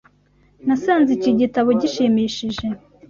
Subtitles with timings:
[0.65, 2.65] Nasanze iki gitabo gishimishije.